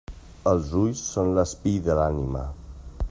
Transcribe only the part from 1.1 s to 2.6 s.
són l'espill de l'ànima.